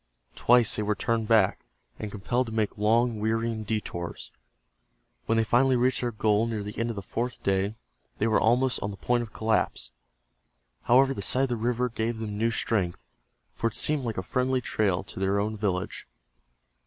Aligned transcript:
Twice 0.33 0.75
they 0.77 0.81
were 0.81 0.95
turned 0.95 1.27
back, 1.27 1.63
and 1.99 2.09
compelled 2.09 2.47
to 2.47 2.51
make 2.51 2.75
long, 2.75 3.19
wearying 3.19 3.63
detours. 3.63 4.31
When 5.27 5.37
they 5.37 5.43
finally 5.43 5.75
reached 5.75 6.01
their 6.01 6.11
goal 6.11 6.47
near 6.47 6.63
the 6.63 6.75
end 6.79 6.89
of 6.89 6.95
the 6.95 7.03
fourth 7.03 7.43
day, 7.43 7.75
they 8.17 8.25
were 8.25 8.41
almost 8.41 8.79
on 8.81 8.89
the 8.89 8.97
point 8.97 9.21
of 9.21 9.31
collapse. 9.31 9.91
However, 10.85 11.13
the 11.13 11.21
sight 11.21 11.43
of 11.43 11.49
the 11.49 11.55
river 11.55 11.87
gave 11.87 12.17
them 12.17 12.35
new 12.35 12.49
strength, 12.49 13.05
for 13.53 13.67
it 13.67 13.75
seemed 13.75 14.03
like 14.03 14.17
a 14.17 14.23
friendly 14.23 14.59
trail 14.59 15.03
to 15.03 15.19
their 15.19 15.39
own 15.39 15.55
village. 15.55 16.07